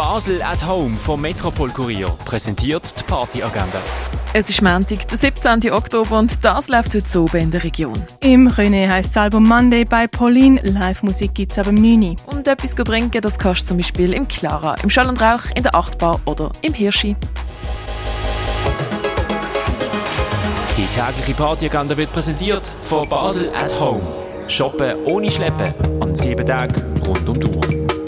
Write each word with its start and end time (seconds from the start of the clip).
Basel 0.00 0.40
at 0.40 0.66
Home 0.66 0.96
vom 0.96 1.20
Metropol 1.20 1.68
Kurier 1.68 2.08
präsentiert 2.24 2.94
die 2.98 3.04
Partyagenda. 3.04 3.78
Es 4.32 4.48
ist 4.48 4.62
Montag, 4.62 5.06
der 5.08 5.18
17. 5.18 5.70
Oktober 5.70 6.18
und 6.18 6.42
das 6.42 6.68
läuft 6.68 6.94
heute 6.94 7.06
so 7.06 7.26
in 7.34 7.50
der 7.50 7.62
Region. 7.62 8.02
Im 8.20 8.48
René 8.48 8.88
heisst 8.88 9.10
das 9.14 9.24
Album 9.24 9.46
Monday 9.46 9.84
bei 9.84 10.06
Pauline. 10.06 10.58
Live-Musik 10.62 11.34
gibt 11.34 11.52
es 11.52 11.58
aber 11.58 11.68
um 11.68 11.74
9 11.74 12.16
Und 12.32 12.48
etwas 12.48 12.74
trinken, 12.74 13.20
das 13.20 13.38
kannst 13.38 13.64
du 13.64 13.66
zum 13.66 13.76
Beispiel 13.76 14.14
im 14.14 14.26
Clara, 14.26 14.74
im 14.82 14.88
Schall 14.88 15.06
und 15.06 15.20
Rauch, 15.20 15.44
in 15.54 15.64
der 15.64 15.74
Achtbar 15.74 16.18
oder 16.24 16.50
im 16.62 16.72
Hirschi. 16.72 17.14
Die 20.78 20.86
tägliche 20.98 21.34
Partyagenda 21.34 21.94
wird 21.94 22.10
präsentiert 22.10 22.66
von 22.84 23.06
Basel 23.06 23.50
at 23.54 23.78
Home. 23.78 24.00
Shoppen 24.48 25.04
ohne 25.04 25.30
Schleppen 25.30 25.74
an 26.00 26.16
sieben 26.16 26.46
Tagen 26.46 26.74
rund 27.06 27.28
um 27.28 27.38
die 27.38 27.46
Uhr. 27.46 27.99